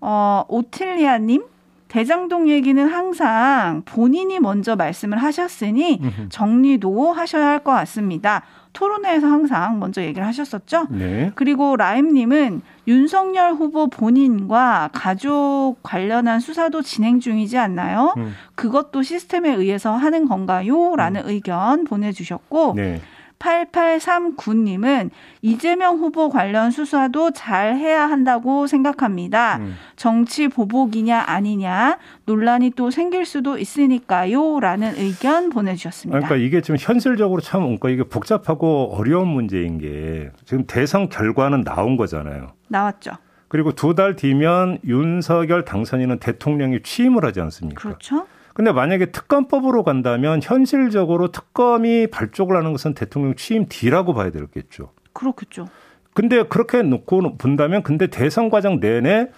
어, 0.00 0.44
오틸리아님, 0.48 1.44
대장동 1.88 2.48
얘기는 2.48 2.84
항상 2.88 3.82
본인이 3.84 4.40
먼저 4.40 4.74
말씀을 4.76 5.18
하셨으니 5.18 6.00
정리도 6.28 7.12
하셔야 7.12 7.46
할 7.46 7.56
것 7.66 7.72
같습니다. 7.72 8.42
토론회에서 8.74 9.26
항상 9.26 9.78
먼저 9.78 10.02
얘기를 10.02 10.26
하셨었죠. 10.26 10.88
네. 10.90 11.32
그리고 11.34 11.76
라임님은 11.76 12.60
윤석열 12.86 13.54
후보 13.54 13.88
본인과 13.88 14.90
가족 14.92 15.76
관련한 15.82 16.40
수사도 16.40 16.82
진행 16.82 17.18
중이지 17.18 17.56
않나요? 17.56 18.12
음. 18.18 18.34
그것도 18.54 19.02
시스템에 19.02 19.54
의해서 19.54 19.96
하는 19.96 20.28
건가요? 20.28 20.94
라는 20.96 21.22
음. 21.22 21.28
의견 21.28 21.84
보내주셨고, 21.84 22.74
네. 22.76 23.00
8839님은 23.38 25.10
이재명 25.42 25.96
후보 25.98 26.28
관련 26.28 26.70
수사도 26.70 27.30
잘 27.32 27.76
해야 27.76 28.08
한다고 28.08 28.66
생각합니다. 28.66 29.58
음. 29.58 29.76
정치 29.96 30.48
보복이냐 30.48 31.24
아니냐 31.26 31.98
논란이 32.24 32.70
또 32.76 32.90
생길 32.90 33.24
수도 33.24 33.58
있으니까요. 33.58 34.60
라는 34.60 34.94
의견 34.96 35.50
보내주셨습니다. 35.50 36.18
그러니까 36.18 36.36
이게 36.36 36.60
지금 36.60 36.76
현실적으로 36.78 37.40
참 37.40 37.62
그러니까 37.62 37.90
이게 37.90 38.02
복잡하고 38.04 38.94
어려운 38.94 39.28
문제인 39.28 39.78
게 39.78 40.30
지금 40.44 40.64
대선 40.66 41.08
결과는 41.08 41.64
나온 41.64 41.96
거잖아요. 41.96 42.48
나왔죠. 42.68 43.12
그리고 43.48 43.72
두 43.72 43.94
달 43.94 44.16
뒤면 44.16 44.78
윤석열 44.84 45.64
당선인은 45.64 46.18
대통령이 46.18 46.82
취임을 46.82 47.24
하지 47.24 47.40
않습니까? 47.40 47.80
그렇죠. 47.80 48.26
근데 48.56 48.72
만약에 48.72 49.12
특검법으로 49.12 49.84
간다면 49.84 50.40
현실적으로 50.42 51.30
특검이 51.30 52.06
발족을 52.06 52.56
하는 52.56 52.72
것은 52.72 52.94
대통령 52.94 53.34
취임 53.34 53.66
뒤라고 53.68 54.14
봐야 54.14 54.30
되겠죠. 54.30 54.92
그렇겠죠. 55.12 55.68
근데 56.14 56.42
그렇게 56.42 56.80
놓고 56.80 57.36
본다면 57.36 57.82
근데 57.82 58.06
대선 58.06 58.48
과정 58.48 58.80
내내 58.80 59.28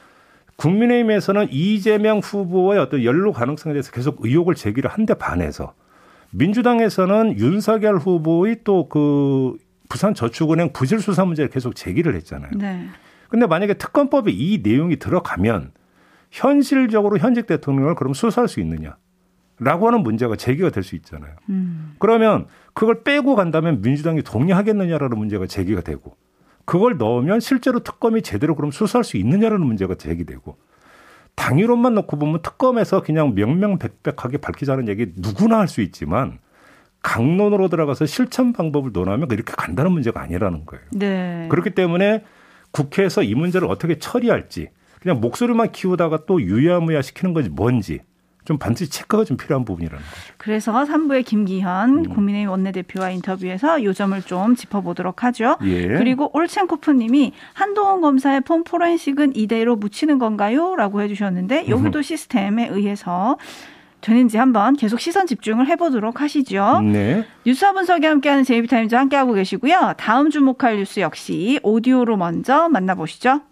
국민의힘에서는 0.55 1.49
이재명 1.51 2.21
후보의 2.21 2.79
어떤 2.79 3.03
연루 3.03 3.33
가능성에 3.33 3.73
대해서 3.73 3.91
계속 3.91 4.25
의혹을 4.25 4.55
제기를 4.55 4.89
한데 4.89 5.15
반해서 5.15 5.75
민주당에서는 6.31 7.41
윤석열 7.41 7.97
후보의 7.99 8.59
또 8.63 8.89
그 8.89 9.57
부산 9.89 10.15
저축은행 10.15 10.73
부실 10.73 11.01
수사 11.01 11.25
문제를 11.25 11.51
계속 11.51 11.75
제기를 11.75 12.15
했잖아요. 12.15 12.53
네. 12.55 12.87
근데 13.31 13.49
만약에 13.49 13.75
특검법에 13.75 14.31
이 14.31 14.61
내용이 14.63 15.01
들어가면 15.01 15.73
현실적으로 16.31 17.19
현직 17.19 17.49
대통령을 17.49 17.97
그럼 17.97 18.15
수사할 18.15 18.47
수 18.47 18.61
있느냐? 18.61 18.97
라고 19.61 19.87
하는 19.88 20.03
문제가 20.03 20.37
제기가 20.37 20.71
될 20.71 20.83
수 20.83 20.95
있잖아요. 20.97 21.33
음. 21.49 21.95
그러면 21.99 22.47
그걸 22.75 23.03
빼고 23.03 23.35
간다면 23.35 23.83
민주당이 23.83 24.23
동의하겠느냐라는 24.23 25.19
문제가 25.19 25.47
제기가 25.47 25.81
되고 25.81 26.17
그걸 26.65 26.97
넣으면 26.99 27.41
실제로 27.41 27.81
특검이 27.81 28.23
제대로 28.23 28.55
그럼 28.55 28.71
수사할 28.71 29.05
수 29.05 29.17
있느냐라는 29.17 29.67
문제가 29.67 29.95
제기되고 29.95 30.57
당위론만 31.35 31.95
놓고 31.95 32.19
보면 32.19 32.43
특검에서 32.43 33.03
그냥 33.03 33.35
명명백백하게 33.35 34.38
밝히자는 34.38 34.88
얘기 34.88 35.12
누구나 35.17 35.59
할 35.61 35.69
수 35.69 35.81
있지만 35.83 36.38
강론으로 37.03 37.69
들어가서 37.69 38.07
실천 38.07 38.53
방법을 38.53 38.91
논하면 38.93 39.29
이렇게 39.31 39.53
간다는 39.57 39.93
문제가 39.93 40.21
아니라는 40.21 40.67
거예요. 40.67 40.85
네. 40.93 41.47
그렇기 41.50 41.71
때문에 41.71 42.25
국회에서 42.73 43.23
이 43.23 43.35
문제를 43.35 43.69
어떻게 43.69 43.99
처리할지 43.99 44.69
그냥 45.00 45.21
목소리만 45.21 45.71
키우다가 45.73 46.27
또 46.27 46.43
유야무야 46.43 47.03
시키는 47.03 47.35
건지 47.35 47.50
뭔지 47.50 48.00
좀 48.49 48.57
반드시 48.57 48.90
체크가 48.90 49.25
좀 49.25 49.37
필요한 49.37 49.67
부분이라는 49.67 50.02
거죠. 50.02 50.35
그래서 50.38 50.73
3부의 50.73 51.23
김기현 51.23 51.99
음. 51.99 52.09
국민의힘 52.09 52.49
원내대표와 52.49 53.11
인터뷰에서 53.11 53.85
요 53.85 53.93
점을 53.93 54.19
좀 54.23 54.57
짚어보도록 54.57 55.23
하죠. 55.25 55.59
예. 55.64 55.87
그리고 55.88 56.31
올첸코프님이 56.33 57.35
한동훈 57.52 58.00
검사의 58.00 58.40
폰 58.40 58.64
포렌식은 58.64 59.37
이대로 59.37 59.76
묻히는 59.76 60.19
건가요? 60.19 60.76
라고 60.76 61.02
해주셨는데 61.02 61.69
여기도 61.69 62.00
시스템에 62.00 62.69
의해서 62.69 63.37
되는지 64.00 64.38
한번 64.38 64.76
계속 64.76 64.99
시선 64.99 65.26
집중을 65.26 65.69
해보도록 65.69 66.23
하시죠. 66.23 66.81
네. 66.90 67.26
뉴스와 67.45 67.73
분석이 67.73 68.07
함께하는 68.07 68.45
제이비타임즈 68.45 68.95
함께하고 68.95 69.35
계시고요. 69.35 69.93
다음 69.99 70.31
주목할 70.31 70.78
뉴스 70.78 71.00
역시 71.00 71.61
오디오로 71.62 72.17
먼저 72.17 72.71
만나보시죠. 72.71 73.43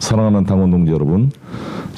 사랑하는 0.00 0.44
당원 0.44 0.70
동지 0.70 0.90
여러분, 0.90 1.30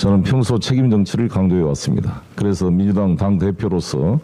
저는 0.00 0.23
평소 0.23 0.59
책임 0.59 0.88
정치를 0.88 1.28
강조해 1.28 1.61
왔습니다. 1.61 2.23
그래서 2.35 2.71
민주당 2.71 3.16
당 3.16 3.37
대표로서 3.37 4.19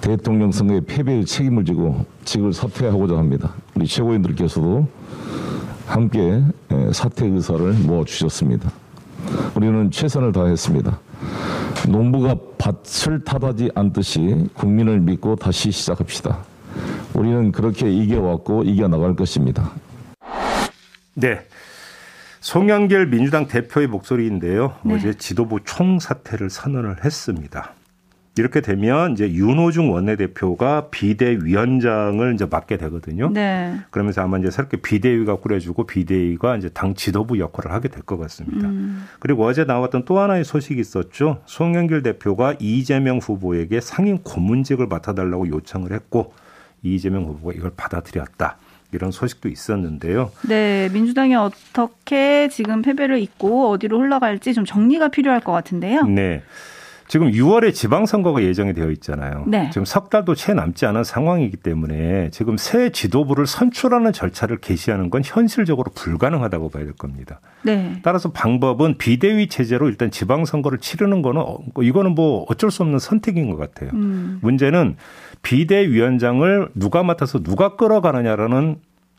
대통령 0.00 0.50
선거의 0.50 0.80
패배의 0.80 1.26
책임을 1.26 1.66
지고 1.66 2.06
직을 2.24 2.54
사퇴하고자 2.54 3.18
합니다. 3.18 3.52
우리 3.74 3.86
최고위원들께서도 3.86 4.88
함께 5.86 6.42
사퇴 6.94 7.26
의사를 7.26 7.74
모아 7.84 8.06
주셨습니다. 8.06 8.72
우리는 9.54 9.90
최선을 9.90 10.32
다했습니다. 10.32 10.98
농부가 11.90 12.34
밭을 12.56 13.22
탓하지 13.22 13.70
않듯이 13.74 14.46
국민을 14.54 14.98
믿고 15.00 15.36
다시 15.36 15.70
시작합시다. 15.72 16.38
우리는 17.12 17.52
그렇게 17.52 17.92
이겨왔고 17.92 18.62
이겨나갈 18.62 19.14
것입니다. 19.14 19.72
네. 21.12 21.38
송영길 22.42 23.06
민주당 23.06 23.46
대표의 23.46 23.86
목소리인데요. 23.86 24.74
네. 24.82 24.94
어제 24.96 25.14
지도부 25.14 25.60
총사퇴를 25.64 26.50
선언을 26.50 27.04
했습니다. 27.04 27.72
이렇게 28.36 28.60
되면 28.60 29.12
이제 29.12 29.30
윤호중 29.30 29.92
원내대표가 29.92 30.88
비대위원장을 30.90 32.34
이제 32.34 32.46
맡게 32.46 32.78
되거든요. 32.78 33.30
네. 33.32 33.76
그러면서 33.90 34.22
아마 34.22 34.38
이제 34.38 34.50
새롭게 34.50 34.78
비대위가 34.78 35.36
꾸려지고 35.36 35.86
비대위가 35.86 36.56
이제 36.56 36.68
당 36.70 36.94
지도부 36.94 37.38
역할을 37.38 37.70
하게 37.70 37.88
될 37.88 38.02
것 38.02 38.18
같습니다. 38.18 38.66
음. 38.66 39.06
그리고 39.20 39.44
어제 39.44 39.62
나왔던 39.64 40.04
또 40.04 40.18
하나의 40.18 40.44
소식이 40.44 40.80
있었죠. 40.80 41.42
송영길 41.46 42.02
대표가 42.02 42.56
이재명 42.58 43.18
후보에게 43.18 43.80
상임 43.80 44.18
고문직을 44.18 44.88
맡아달라고 44.88 45.46
요청을 45.48 45.92
했고 45.92 46.32
이재명 46.82 47.24
후보가 47.24 47.52
이걸 47.54 47.70
받아들였다. 47.76 48.56
이런 48.92 49.10
소식도 49.10 49.48
있었는데요. 49.48 50.30
네, 50.48 50.88
민주당이 50.92 51.34
어떻게 51.34 52.48
지금 52.48 52.82
패배를 52.82 53.18
잇고 53.20 53.70
어디로 53.70 54.00
흘러갈지 54.00 54.54
좀 54.54 54.64
정리가 54.64 55.08
필요할 55.08 55.40
것 55.40 55.52
같은데요. 55.52 56.02
네. 56.02 56.42
지금 57.12 57.30
6월에 57.30 57.74
지방선거가 57.74 58.42
예정이 58.42 58.72
되어 58.72 58.90
있잖아요. 58.92 59.44
네. 59.46 59.68
지금 59.68 59.84
석 59.84 60.08
달도 60.08 60.34
채 60.34 60.54
남지 60.54 60.86
않은 60.86 61.04
상황이기 61.04 61.58
때문에 61.58 62.30
지금 62.30 62.56
새 62.56 62.88
지도부를 62.88 63.46
선출하는 63.46 64.14
절차를 64.14 64.60
개시하는 64.62 65.10
건 65.10 65.20
현실적으로 65.22 65.90
불가능하다고 65.94 66.70
봐야 66.70 66.84
될 66.84 66.94
겁니다. 66.94 67.40
네. 67.64 68.00
따라서 68.02 68.32
방법은 68.32 68.96
비대위 68.96 69.48
체제로 69.48 69.90
일단 69.90 70.10
지방선거를 70.10 70.78
치르는 70.78 71.20
거는 71.20 71.42
어, 71.42 71.58
이거는 71.82 72.14
뭐 72.14 72.46
어쩔 72.48 72.70
수 72.70 72.82
없는 72.82 72.98
선택인 72.98 73.50
것 73.50 73.58
같아요. 73.58 73.90
음. 73.92 74.38
문제는 74.40 74.96
비대위원장을 75.42 76.70
누가 76.74 77.02
맡아서 77.02 77.42
누가 77.42 77.76
끌어가느냐라는 77.76 78.76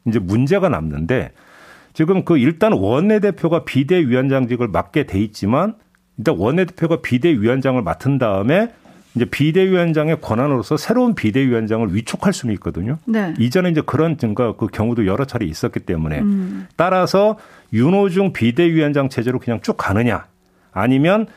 이제 0.08 0.18
문제가 0.18 0.68
남는데 0.68 1.30
지금 1.94 2.26
그 2.26 2.40
일단 2.40 2.74
원내대표가 2.74 3.66
비대위원장직을 3.66 4.70
맡게 4.70 5.06
돼 5.06 5.20
있지만 5.20 5.76
일단 6.18 6.36
원내대표가 6.38 7.02
비대위원장을 7.02 7.82
맡은 7.82 8.18
다음에 8.18 8.70
이제 9.16 9.26
비대위원장의 9.26 10.22
권한으로서 10.22 10.76
새로운 10.78 11.14
비대위원장을 11.14 11.94
위촉할 11.94 12.34
수는 12.34 12.54
있거든요. 12.56 12.98
네. 13.06 13.34
이전에 13.38 13.70
이제 13.70 13.82
그런 13.86 14.18
증가 14.18 14.56
그 14.56 14.68
경우도 14.68 15.06
여러 15.06 15.26
차례 15.26 15.46
있었기 15.46 15.82
때문에 15.82 16.20
음. 16.20 16.68
따라서 16.76 17.38
윤호중 17.74 18.34
비대위원장 18.34 19.10
체제로 19.10 19.40
그냥 19.40 19.62
쭉 19.62 19.76
가느냐 19.78 20.26
아니면 20.72 21.28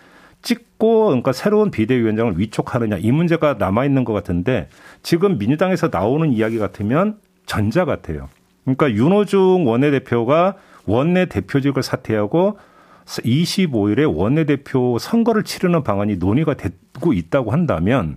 찍고 0.41 1.07
그러니까 1.07 1.33
새로운 1.33 1.71
비대위원장을 1.71 2.39
위촉하느냐 2.39 2.97
이 2.99 3.11
문제가 3.11 3.57
남아 3.59 3.85
있는 3.85 4.05
것 4.05 4.13
같은데 4.13 4.69
지금 5.03 5.39
민주당에서 5.39 5.89
나오는 5.93 6.33
이야기 6.33 6.59
같으면 6.59 7.19
전자 7.45 7.85
같아요. 7.85 8.29
그러니까 8.65 8.91
윤호중 8.91 9.67
원내대표가 9.67 10.55
원내 10.87 11.27
대표직을 11.27 11.83
사퇴하고 11.83 12.59
25일에 13.07 14.13
원내대표 14.13 14.99
선거를 14.99 15.45
치르는 15.45 15.83
방안이 15.85 16.17
논의가 16.17 16.55
되고 16.55 17.13
있다고 17.13 17.53
한다면 17.53 18.17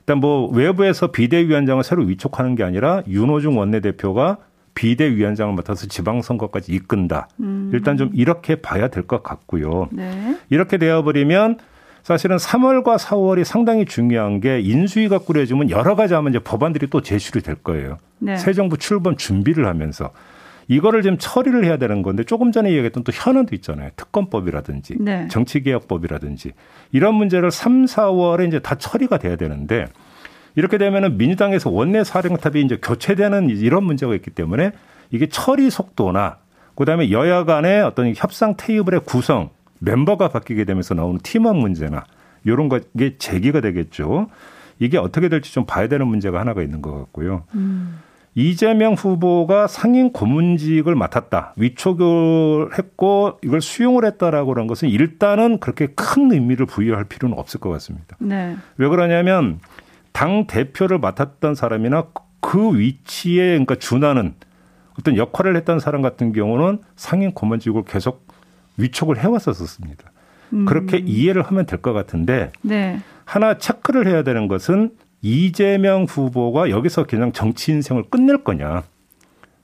일단 0.00 0.18
뭐 0.18 0.48
외부에서 0.48 1.08
비대위원장을 1.10 1.82
새로 1.82 2.04
위촉하는 2.04 2.54
게 2.54 2.62
아니라 2.62 3.02
윤호중 3.08 3.58
원내대표가 3.58 4.36
비대위원장을 4.74 5.54
맡아서 5.54 5.86
지방선거까지 5.86 6.70
이끈다. 6.72 7.28
음. 7.40 7.70
일단 7.72 7.96
좀 7.96 8.10
이렇게 8.12 8.56
봐야 8.56 8.88
될 8.88 9.04
것 9.06 9.22
같고요. 9.22 9.88
네. 9.90 10.38
이렇게 10.50 10.76
되어버리면 10.76 11.58
사실은 12.02 12.36
3월과 12.36 12.98
4월이 12.98 13.42
상당히 13.42 13.84
중요한 13.86 14.40
게 14.40 14.60
인수위가 14.60 15.18
꾸려지면 15.20 15.70
여러 15.70 15.96
가지 15.96 16.14
하면 16.14 16.30
이제 16.30 16.38
법안들이 16.38 16.88
또 16.88 17.00
제출이 17.00 17.42
될 17.42 17.56
거예요. 17.56 17.96
네. 18.18 18.36
새 18.36 18.52
정부 18.52 18.76
출범 18.76 19.16
준비를 19.16 19.66
하면서 19.66 20.12
이거를 20.68 21.02
지금 21.02 21.16
처리를 21.18 21.64
해야 21.64 21.76
되는 21.76 22.02
건데 22.02 22.24
조금 22.24 22.52
전에 22.52 22.70
얘기했던 22.72 23.04
또 23.04 23.12
현안도 23.14 23.54
있잖아요. 23.56 23.90
특검법이라든지 23.96 24.96
네. 25.00 25.28
정치개혁법이라든지 25.28 26.52
이런 26.92 27.14
문제를 27.14 27.50
3, 27.50 27.84
4월에 27.84 28.48
이제 28.48 28.58
다 28.58 28.74
처리가 28.76 29.18
돼야 29.18 29.36
되는데 29.36 29.86
이렇게 30.56 30.78
되면은 30.78 31.18
민주당에서 31.18 31.70
원내 31.70 32.02
사령탑이 32.02 32.62
이제 32.62 32.78
교체되는 32.82 33.50
이런 33.50 33.84
문제가 33.84 34.14
있기 34.14 34.30
때문에 34.30 34.72
이게 35.10 35.28
처리 35.28 35.70
속도나 35.70 36.38
그다음에 36.74 37.10
여야 37.10 37.44
간의 37.44 37.82
어떤 37.82 38.12
협상 38.16 38.54
테이블의 38.56 39.00
구성 39.04 39.50
멤버가 39.78 40.28
바뀌게 40.28 40.64
되면서 40.64 40.94
나오는 40.94 41.20
팀원 41.22 41.58
문제나 41.58 42.04
이런 42.44 42.68
것이 42.68 43.16
제기가 43.18 43.60
되겠죠. 43.60 44.28
이게 44.78 44.98
어떻게 44.98 45.28
될지 45.28 45.52
좀 45.52 45.64
봐야 45.64 45.88
되는 45.88 46.06
문제가 46.06 46.40
하나가 46.40 46.62
있는 46.62 46.82
것 46.82 46.92
같고요. 46.92 47.44
음. 47.54 47.98
이재명 48.38 48.92
후보가 48.92 49.66
상임 49.66 50.12
고문직을 50.12 50.94
맡았다. 50.94 51.54
위촉을 51.56 52.78
했고 52.78 53.38
이걸 53.42 53.62
수용을 53.62 54.04
했다라고 54.04 54.52
그런 54.52 54.66
것은 54.66 54.90
일단은 54.90 55.58
그렇게 55.58 55.86
큰 55.86 56.30
의미를 56.30 56.66
부여할 56.66 57.04
필요는 57.04 57.36
없을 57.38 57.60
것 57.60 57.70
같습니다. 57.70 58.14
네. 58.20 58.54
왜 58.76 58.88
그러냐면 58.88 59.58
당 60.12 60.46
대표를 60.46 60.98
맡았던 60.98 61.54
사람이나 61.54 62.08
그 62.40 62.78
위치에 62.78 63.46
그러니까 63.52 63.74
준하는 63.76 64.34
어떤 65.00 65.16
역할을 65.16 65.56
했던 65.56 65.78
사람 65.80 66.02
같은 66.02 66.34
경우는 66.34 66.80
상임 66.94 67.32
고문직을 67.32 67.84
계속 67.86 68.26
위촉을 68.76 69.18
해왔었습니다. 69.18 70.12
음. 70.52 70.66
그렇게 70.66 70.98
이해를 70.98 71.40
하면 71.40 71.64
될 71.64 71.80
것 71.80 71.94
같은데 71.94 72.52
네. 72.60 73.00
하나 73.24 73.56
체크를 73.56 74.06
해야 74.06 74.22
되는 74.22 74.46
것은 74.46 74.90
이재명 75.26 76.04
후보가 76.04 76.70
여기서 76.70 77.04
그냥 77.04 77.32
정치 77.32 77.72
인생을 77.72 78.04
끝낼 78.10 78.44
거냐. 78.44 78.84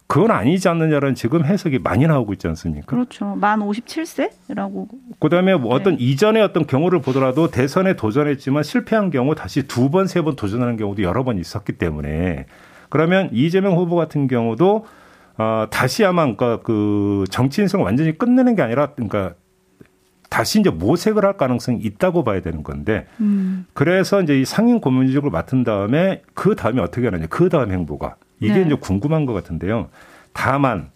그건 0.08 0.30
아니지 0.30 0.68
않느냐라는 0.68 1.14
지금 1.14 1.44
해석이 1.44 1.78
많이 1.78 2.06
나오고 2.06 2.34
있지 2.34 2.46
않습니까? 2.48 2.84
그렇죠. 2.86 3.34
만 3.36 3.60
57세라고. 3.60 4.88
그다음에 5.20 5.54
뭐 5.54 5.74
어떤 5.74 5.96
네. 5.96 6.04
이전의 6.04 6.42
어떤 6.42 6.66
경우를 6.66 7.00
보더라도 7.00 7.48
대선에 7.50 7.94
도전했지만 7.96 8.62
실패한 8.62 9.10
경우 9.10 9.34
다시 9.34 9.66
두 9.66 9.88
번, 9.88 10.06
세 10.06 10.20
번 10.22 10.36
도전하는 10.36 10.76
경우도 10.76 11.02
여러 11.02 11.24
번 11.24 11.38
있었기 11.38 11.72
때문에 11.74 12.44
그러면 12.90 13.30
이재명 13.32 13.76
후보 13.76 13.96
같은 13.96 14.26
경우도 14.26 14.84
어, 15.38 15.66
다시 15.70 16.04
아마 16.04 16.22
그러니까 16.24 16.58
그 16.62 17.24
정치 17.30 17.62
인생을 17.62 17.82
완전히 17.84 18.18
끝내는 18.18 18.54
게 18.54 18.60
아니라 18.62 18.88
그러니까 18.88 19.32
다시 20.32 20.60
이제 20.60 20.70
모색을 20.70 21.26
할 21.26 21.36
가능성이 21.36 21.80
있다고 21.82 22.24
봐야 22.24 22.40
되는 22.40 22.62
건데 22.62 23.06
음. 23.20 23.66
그래서 23.74 24.22
이제 24.22 24.40
이 24.40 24.46
상임 24.46 24.80
고문직을 24.80 25.28
맡은 25.28 25.62
다음에 25.62 26.22
그 26.32 26.56
다음에 26.56 26.80
어떻게 26.80 27.06
하느냐 27.06 27.26
그 27.28 27.50
다음 27.50 27.70
행보가 27.70 28.16
이게 28.40 28.54
네. 28.54 28.62
이제 28.62 28.74
궁금한 28.74 29.26
것 29.26 29.34
같은데요. 29.34 29.90
다만 30.32 30.88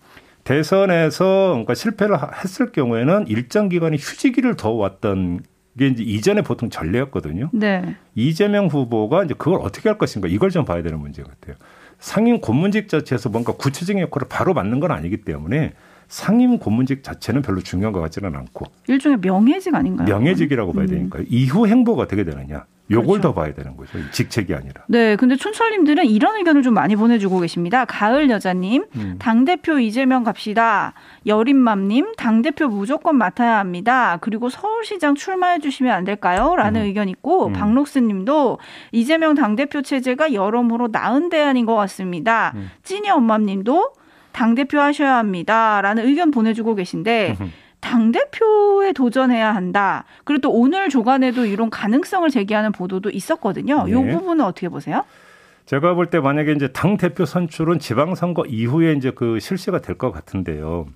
대선에서 0.45 1.49
그러니까 1.51 1.75
실패를 1.75 2.17
했을 2.43 2.73
경우에는 2.73 3.27
일정 3.29 3.69
기간의 3.69 3.99
휴지기를 3.99 4.57
더 4.57 4.71
왔던 4.71 5.41
게 5.79 5.89
이제 5.89 6.03
이전에 6.03 6.41
보통 6.41 6.71
전례였거든요. 6.71 7.51
네. 7.53 7.95
이재명 8.15 8.69
후보가 8.69 9.25
이제 9.25 9.35
그걸 9.37 9.61
어떻게 9.61 9.91
할 9.91 9.99
것인가 9.99 10.29
이걸 10.29 10.49
좀 10.49 10.65
봐야 10.65 10.83
되는 10.83 10.99
문제 10.99 11.23
같아요. 11.23 11.57
상임 11.99 12.41
고문직 12.41 12.89
자체에서 12.89 13.29
뭔가 13.29 13.53
구체적인 13.53 14.01
역할을 14.01 14.29
바로 14.31 14.55
맡는 14.55 14.81
건 14.81 14.93
아니기 14.93 15.19
때문에 15.19 15.75
상임 16.09 16.59
고문직 16.59 17.03
자체는 17.03 17.43
별로 17.43 17.61
중요한 17.61 17.93
것 17.93 18.01
같지는 18.01 18.35
않고 18.35 18.67
일종의 18.87 19.19
명예직 19.21 19.75
아닌가요? 19.75 20.09
명예직이라고 20.09 20.73
봐야 20.73 20.85
음. 20.85 20.89
되니까요. 20.89 21.25
이후 21.29 21.67
행보가 21.67 22.03
어떻게 22.03 22.25
되느냐. 22.25 22.65
요걸 22.89 23.21
그렇죠. 23.21 23.23
더 23.23 23.35
봐야 23.35 23.53
되는 23.53 23.77
거죠. 23.77 23.99
직책이 24.13 24.55
아니라. 24.55 24.85
네, 24.87 25.17
근데 25.17 25.35
촌철님들은 25.35 26.07
이런 26.07 26.37
의견을 26.37 26.63
좀 26.63 26.75
많이 26.75 26.95
보내주고 26.95 27.41
계십니다. 27.41 27.85
가을 27.85 28.31
여자님, 28.31 28.85
음. 28.95 29.17
당 29.19 29.45
대표 29.45 29.81
이재명 29.81 30.23
갑시다. 30.23 30.93
여린맘님, 31.27 32.15
당 32.17 32.43
대표 32.43 32.69
무조건 32.69 33.17
맡아야 33.17 33.59
합니다. 33.59 34.19
그리고 34.21 34.49
서울시장 34.49 35.17
출마해 35.17 35.59
주시면 35.59 35.93
안 35.93 36.05
될까요?라는 36.05 36.83
음. 36.83 36.87
의견 36.87 37.09
있고 37.09 37.49
음. 37.49 37.53
박록스님도 37.55 38.59
이재명 38.93 39.35
당 39.35 39.57
대표 39.57 39.83
체제가 39.83 40.33
여러모로 40.33 40.89
나은 40.93 41.29
대안인 41.29 41.67
것 41.67 41.75
같습니다. 41.75 42.53
음. 42.55 42.71
찐이 42.85 43.11
엄마님도 43.11 43.95
당대표 44.37 44.79
하셔야 44.81 45.17
합니다. 45.17 45.81
라는 45.81 46.07
의견 46.07 46.31
보내주고 46.31 46.75
계신데, 46.75 47.37
당대표에 47.81 48.93
도전해야 48.93 49.55
한다. 49.55 50.05
그리고 50.25 50.41
또 50.43 50.53
오늘 50.53 50.89
조간에도 50.91 51.47
이런 51.47 51.71
가능성을 51.71 52.29
제기하는 52.29 52.73
보도도 52.73 53.11
있었거든요. 53.11 53.85
네. 53.85 53.93
이 53.93 53.95
부분은 54.13 54.45
어떻게 54.45 54.69
보세요? 54.69 55.05
제가 55.65 55.95
볼 55.95 56.11
때 56.11 56.21
만약에 56.21 56.53
이제 56.53 56.69
당대표 56.69 57.25
선출은 57.25 57.79
지방선거 57.79 58.45
이후에 58.47 58.93
이제 58.93 59.11
그 59.11 59.41
실시가 59.41 59.81
될 59.81 59.97
것 59.97 60.13
같은데요. 60.13 60.87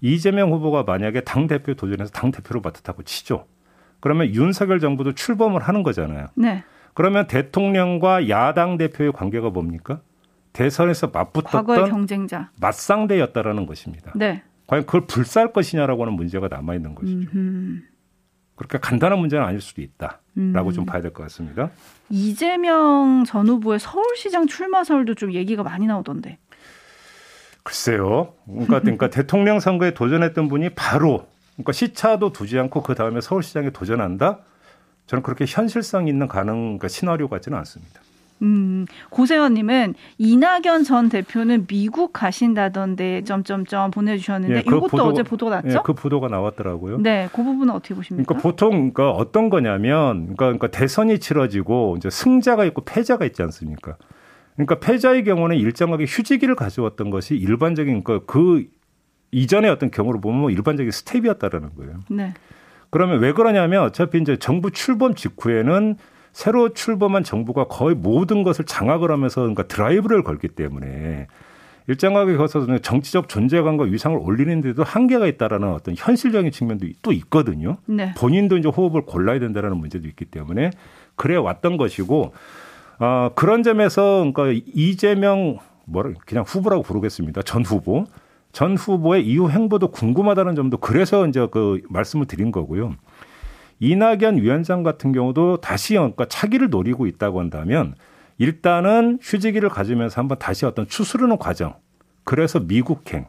이재명 0.00 0.52
후보가 0.52 0.82
만약에 0.84 1.20
당대표 1.22 1.74
도전해서 1.74 2.10
당대표로 2.12 2.60
맡았다고 2.60 3.02
치죠. 3.04 3.46
그러면 4.00 4.34
윤석열 4.34 4.80
정부도 4.80 5.12
출범을 5.12 5.60
하는 5.62 5.82
거잖아요. 5.82 6.26
네. 6.34 6.62
그러면 6.94 7.26
대통령과 7.26 8.28
야당 8.28 8.76
대표의 8.76 9.12
관계가 9.12 9.50
뭡니까? 9.50 10.00
대선에서 10.58 11.08
맞붙었던 11.08 11.88
경쟁자 11.88 12.50
맞상대였다라는 12.60 13.66
것입니다. 13.66 14.10
네. 14.16 14.42
과연 14.66 14.86
그걸 14.86 15.06
불사할 15.06 15.52
것이냐라고 15.52 16.02
하는 16.02 16.14
문제가 16.14 16.48
남아 16.48 16.74
있는 16.74 16.96
것이죠. 16.96 17.30
음흠. 17.32 17.82
그렇게 18.56 18.78
간단한 18.78 19.20
문제는 19.20 19.44
아닐 19.44 19.60
수도 19.60 19.82
있다라고 19.82 20.18
음. 20.36 20.72
좀 20.72 20.84
봐야 20.84 21.00
될 21.00 21.12
것 21.12 21.22
같습니다. 21.22 21.70
이재명 22.10 23.22
전 23.24 23.46
후보의 23.46 23.78
서울시장 23.78 24.48
출마설도 24.48 25.14
좀 25.14 25.32
얘기가 25.32 25.62
많이 25.62 25.86
나오던데. 25.86 26.38
글쎄요. 27.62 28.34
그러니까, 28.46 28.80
그러니까 28.80 29.10
대통령 29.10 29.60
선거에 29.60 29.94
도전했던 29.94 30.48
분이 30.48 30.70
바로 30.70 31.28
그러니까 31.54 31.70
시차도 31.70 32.32
두지 32.32 32.58
않고 32.58 32.82
그 32.82 32.96
다음에 32.96 33.20
서울시장에 33.20 33.70
도전한다. 33.70 34.40
저는 35.06 35.22
그렇게 35.22 35.44
현실성 35.46 36.08
있는 36.08 36.26
가능 36.26 36.62
그러니까 36.62 36.88
시나리오 36.88 37.28
같지는 37.28 37.56
않습니다. 37.58 38.00
음, 38.42 38.86
고세원님은 39.10 39.94
이낙연 40.18 40.84
전 40.84 41.08
대표는 41.08 41.66
미국 41.66 42.12
가신다던데 42.12 43.24
점점점 43.24 43.90
보내주셨는데 43.90 44.56
예, 44.58 44.62
그 44.62 44.76
이것도 44.76 44.88
보도, 44.88 45.04
어제 45.04 45.22
보도가 45.22 45.56
났죠? 45.62 45.78
예, 45.78 45.80
그 45.84 45.94
보도가 45.94 46.28
나왔더라고요. 46.28 46.98
네, 46.98 47.28
그 47.32 47.42
부분은 47.42 47.74
어떻게 47.74 47.94
보십니까? 47.94 48.26
그러니까 48.26 48.42
보통 48.42 48.92
그러니까 48.92 49.10
어떤 49.10 49.50
거냐면 49.50 50.22
그러니까, 50.22 50.44
그러니까 50.46 50.68
대선이 50.68 51.18
치러지고 51.18 51.96
이제 51.98 52.10
승자가 52.10 52.64
있고 52.66 52.84
패자가 52.84 53.24
있지 53.24 53.42
않습니까? 53.42 53.96
그러니까 54.54 54.80
패자의 54.80 55.24
경우는 55.24 55.56
일정하게 55.56 56.04
휴지기를 56.08 56.56
가져왔던 56.56 57.10
것이 57.10 57.36
일반적인 57.36 58.02
그러니까 58.02 58.26
그 58.26 58.66
이전의 59.30 59.70
어떤 59.70 59.90
경우를 59.90 60.20
보면 60.20 60.40
뭐 60.40 60.50
일반적인 60.50 60.90
스텝이었다라는 60.90 61.74
거예요. 61.76 62.00
네. 62.08 62.34
그러면 62.90 63.20
왜 63.20 63.32
그러냐면 63.32 63.82
어차피 63.82 64.18
이제 64.18 64.36
정부 64.36 64.70
출범 64.70 65.14
직후에는 65.14 65.96
새로 66.38 66.72
출범한 66.72 67.24
정부가 67.24 67.64
거의 67.64 67.96
모든 67.96 68.44
것을 68.44 68.64
장악을 68.64 69.10
하면서 69.10 69.40
그러니까 69.40 69.64
드라이브를 69.64 70.22
걸기 70.22 70.46
때문에 70.46 71.26
일정하게 71.88 72.36
거서 72.36 72.64
정치적 72.78 73.28
존재감과 73.28 73.86
위상을 73.86 74.16
올리는데도 74.16 74.84
한계가 74.84 75.26
있다라는 75.26 75.72
어떤 75.72 75.96
현실적인 75.98 76.52
측면도 76.52 76.86
또 77.02 77.10
있거든요. 77.10 77.78
네. 77.86 78.14
본인도 78.16 78.56
이제 78.56 78.68
호흡을 78.68 79.02
골라야 79.02 79.40
된다라는 79.40 79.78
문제도 79.78 80.06
있기 80.06 80.26
때문에 80.26 80.70
그래 81.16 81.34
왔던 81.34 81.76
것이고 81.76 82.32
어, 83.00 83.30
그런 83.34 83.64
점에서 83.64 84.30
그러니까 84.32 84.64
이재명 84.76 85.58
뭐라 85.86 86.12
그냥 86.24 86.44
후보라고 86.46 86.84
부르겠습니다. 86.84 87.42
전 87.42 87.64
후보. 87.64 88.04
전 88.52 88.76
후보의 88.76 89.26
이후 89.26 89.50
행보도 89.50 89.88
궁금하다는 89.88 90.54
점도 90.54 90.76
그래서 90.76 91.26
이제 91.26 91.48
그 91.50 91.80
말씀을 91.88 92.26
드린 92.26 92.52
거고요. 92.52 92.94
이낙연 93.80 94.38
위원장 94.38 94.82
같은 94.82 95.12
경우도 95.12 95.60
다시 95.60 95.94
그러니까 95.94 96.26
차기를 96.26 96.70
노리고 96.70 97.06
있다고 97.06 97.40
한다면 97.40 97.94
일단은 98.38 99.18
휴지기를 99.20 99.68
가지면서 99.68 100.20
한번 100.20 100.38
다시 100.38 100.64
어떤 100.64 100.86
추스르는 100.86 101.38
과정. 101.38 101.74
그래서 102.24 102.60
미국행 102.60 103.22
을 103.22 103.26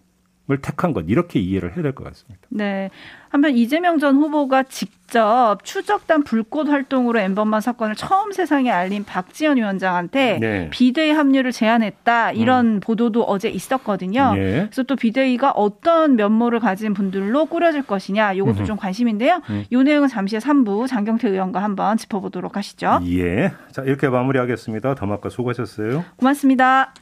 택한 0.58 0.94
것 0.94 1.06
이렇게 1.08 1.40
이해를 1.40 1.76
해야 1.76 1.84
될 1.84 1.94
것 1.94 2.04
같습니다. 2.06 2.40
네. 2.50 2.90
한편 3.30 3.56
이재명 3.56 4.00
전 4.00 4.16
후보가 4.16 4.64
직접 4.64 5.58
추적단 5.64 6.24
불꽃 6.24 6.68
활동으로 6.68 7.20
엠번만 7.20 7.62
사건을 7.62 7.96
처음 7.96 8.32
세상에 8.32 8.72
알린 8.72 9.04
박지원 9.04 9.58
위원장한테 9.58 10.38
네. 10.40 10.70
비대위 10.72 11.12
합류를 11.12 11.52
제안했다 11.52 12.32
이런 12.32 12.66
음. 12.76 12.80
보도도 12.80 13.24
어제 13.24 13.50
있었거든요. 13.50 14.34
네. 14.34 14.52
그래서 14.66 14.84
또 14.84 14.96
비대위가 14.96 15.52
어떤 15.52 16.16
면모를 16.16 16.60
가진 16.60 16.94
분들로 16.96 17.46
꾸려질 17.46 17.84
것이냐 17.84 18.34
이것도 18.34 18.66
좀 18.66 18.78
관심인데요. 18.78 19.42
음. 19.50 19.64
이 19.70 19.76
내용은 19.78 20.08
잠시 20.08 20.36
후 20.36 20.42
3부 20.42 20.88
장경태 20.88 21.30
의원과 21.30 21.62
한번 21.62 21.98
짚어보도록 21.98 22.58
하시죠. 22.58 23.02
예. 23.06 23.52
자 23.72 23.84
이렇게 23.84 24.10
마무리하겠습니다. 24.10 24.96
더마카 24.96 25.30
수고하셨어요. 25.30 26.04
고맙습니다. 26.18 26.94